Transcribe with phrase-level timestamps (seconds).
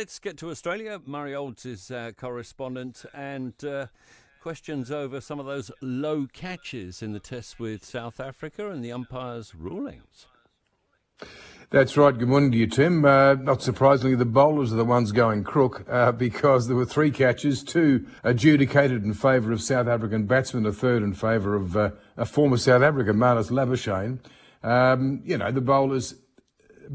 [0.00, 0.98] let's get to Australia.
[1.04, 3.84] Murray Olds is uh, correspondent and uh,
[4.40, 8.92] questions over some of those low catches in the test with South Africa and the
[8.92, 10.24] umpires' rulings.
[11.68, 12.16] That's right.
[12.16, 13.04] Good morning to you, Tim.
[13.04, 17.10] Uh, not surprisingly, the bowlers are the ones going crook uh, because there were three
[17.10, 21.90] catches, two adjudicated in favour of South African batsmen, a third in favour of uh,
[22.16, 24.18] a former South African, Marnus Labuschagne.
[24.62, 26.14] Um, you know, the bowlers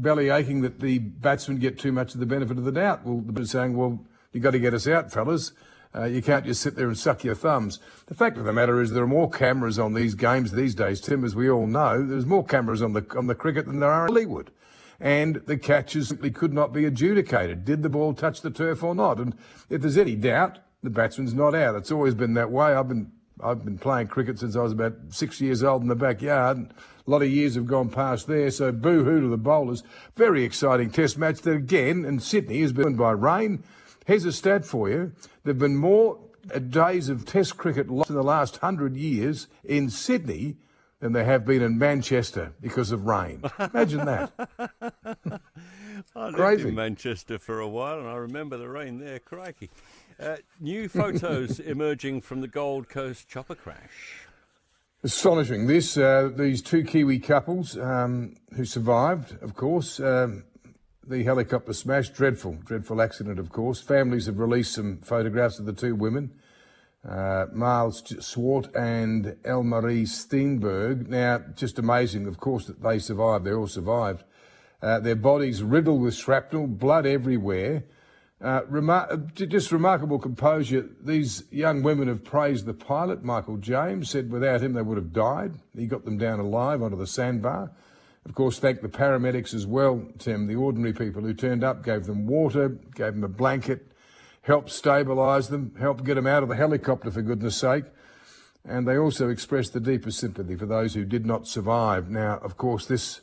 [0.02, 3.04] belly aching that the batsmen get too much of the benefit of the doubt.
[3.04, 5.52] Well, they're saying, well, you've got to get us out, fellas.
[5.94, 7.80] Uh, you can't just sit there and suck your thumbs.
[8.06, 11.00] The fact of the matter is there are more cameras on these games these days,
[11.00, 12.04] Tim, as we all know.
[12.04, 14.50] There's more cameras on the on the cricket than there are in Hollywood
[15.00, 17.64] and the catches simply could not be adjudicated.
[17.64, 19.18] Did the ball touch the turf or not?
[19.18, 19.34] And
[19.68, 21.74] if there's any doubt, the batsman's not out.
[21.74, 22.74] It's always been that way.
[22.74, 25.94] I've been I've been playing cricket since I was about six years old in the
[25.94, 26.72] backyard.
[27.06, 29.82] A lot of years have gone past there, so boo hoo to the bowlers.
[30.16, 33.62] Very exciting test match that again in Sydney has been by rain.
[34.06, 35.12] Here's a stat for you.
[35.44, 36.18] There have been more
[36.54, 40.56] uh, days of test cricket lost in the last hundred years in Sydney
[41.00, 43.42] than there have been in Manchester because of rain.
[43.58, 44.32] Imagine that.
[46.14, 46.68] I lived Crazy.
[46.68, 49.70] in Manchester for a while and I remember the rain there, crikey.
[50.18, 54.24] Uh, new photos emerging from the Gold Coast chopper crash.
[55.02, 55.66] Astonishing.
[55.66, 60.00] This, uh, these two Kiwi couples um, who survived, of course.
[60.00, 60.44] Um,
[61.06, 63.80] the helicopter smash, dreadful, dreadful accident, of course.
[63.80, 66.32] Families have released some photographs of the two women,
[67.06, 71.08] uh, Miles Swart and Elmarie Steenberg.
[71.08, 73.44] Now, just amazing, of course, that they survived.
[73.44, 74.24] They all survived.
[74.82, 77.84] Uh, their bodies riddled with shrapnel, blood everywhere.
[78.38, 80.88] Uh, remar- just remarkable composure.
[81.02, 85.12] These young women have praised the pilot, Michael James, said without him they would have
[85.12, 85.54] died.
[85.74, 87.70] He got them down alive onto the sandbar.
[88.26, 92.04] Of course, thank the paramedics as well, Tim, the ordinary people who turned up, gave
[92.04, 93.92] them water, gave them a blanket,
[94.42, 97.84] helped stabilise them, helped get them out of the helicopter, for goodness sake.
[98.64, 102.10] And they also expressed the deepest sympathy for those who did not survive.
[102.10, 103.20] Now, of course, this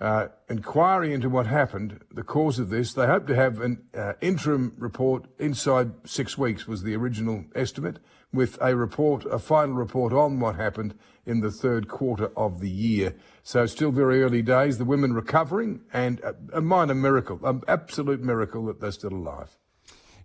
[0.00, 2.94] uh, inquiry into what happened, the cause of this.
[2.94, 7.98] They hope to have an uh, interim report inside six weeks, was the original estimate,
[8.32, 10.94] with a report, a final report on what happened
[11.26, 13.14] in the third quarter of the year.
[13.42, 14.78] So still very early days.
[14.78, 19.58] The women recovering, and a, a minor miracle, an absolute miracle that they're still alive.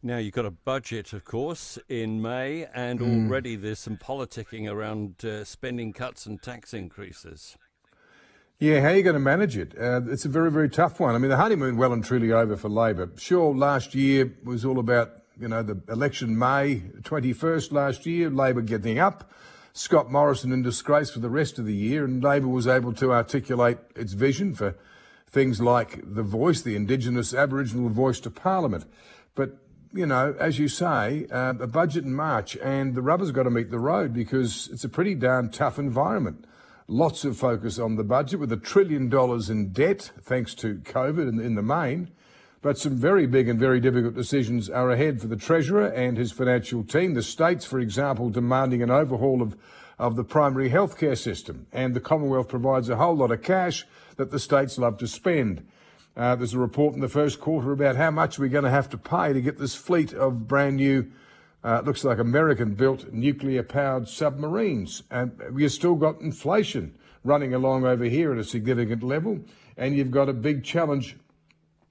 [0.02, 3.26] Now, you've got a budget, of course, in May, and Hmm.
[3.26, 7.58] already there's some politicking around uh, spending cuts and tax increases.
[8.58, 9.78] Yeah, how are you going to manage it?
[9.78, 11.14] Uh, it's a very, very tough one.
[11.14, 13.10] I mean, the honeymoon well and truly over for Labor.
[13.18, 18.62] Sure, last year was all about, you know, the election May 21st last year, Labor
[18.62, 19.30] getting up,
[19.74, 23.12] Scott Morrison in disgrace for the rest of the year, and Labor was able to
[23.12, 24.74] articulate its vision for
[25.28, 28.86] things like the voice, the Indigenous Aboriginal voice to Parliament.
[29.36, 29.58] But
[29.94, 33.50] you know, as you say, uh, a budget in March, and the rubber's got to
[33.50, 36.46] meet the road because it's a pretty darn tough environment.
[36.88, 41.28] Lots of focus on the budget with a trillion dollars in debt, thanks to COVID
[41.28, 42.12] in, in the main.
[42.62, 46.32] But some very big and very difficult decisions are ahead for the Treasurer and his
[46.32, 47.16] financial team.
[47.16, 49.58] The states, for example, demanding an overhaul of,
[49.98, 51.66] of the primary healthcare system.
[51.74, 53.84] And the Commonwealth provides a whole lot of cash
[54.18, 55.68] that the states love to spend.
[56.16, 58.92] Uh, there's a report in the first quarter about how much we're going to have
[58.92, 61.12] to pay to get this fleet of brand new,
[61.66, 65.02] uh, looks like American built nuclear powered submarines.
[65.10, 69.40] And we've still got inflation running along over here at a significant level.
[69.76, 71.18] And you've got a big challenge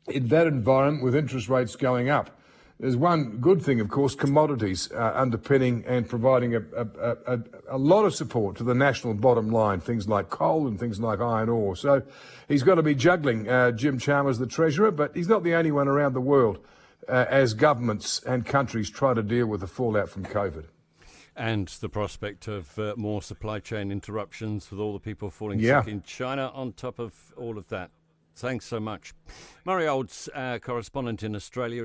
[0.07, 2.31] in that environment with interest rates going up.
[2.79, 7.41] There's one good thing, of course, commodities uh, underpinning and providing a, a, a,
[7.71, 11.21] a lot of support to the national bottom line, things like coal and things like
[11.21, 11.75] iron ore.
[11.77, 12.03] So
[12.47, 13.49] he's got to be juggling.
[13.49, 16.59] Uh, Jim Chalmers, the Treasurer, but he's not the only one around the world
[17.09, 20.65] uh, as governments and countries try to deal with the fallout from COVID.
[21.37, 25.83] And the prospect of uh, more supply chain interruptions with all the people falling Yeah.
[25.83, 27.91] sick in China on top of all of that.
[28.37, 29.15] Thanks so much.
[29.65, 31.85] Murray Olds, uh, correspondent in Australia.